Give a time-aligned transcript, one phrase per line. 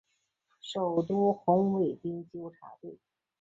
[0.61, 2.97] 首都红卫兵纠察队。